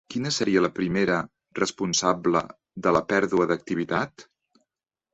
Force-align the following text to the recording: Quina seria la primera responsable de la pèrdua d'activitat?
Quina 0.11 0.29
seria 0.35 0.63
la 0.65 0.71
primera 0.79 1.17
responsable 1.61 2.43
de 2.87 2.97
la 2.99 3.05
pèrdua 3.15 3.51
d'activitat? 3.55 4.31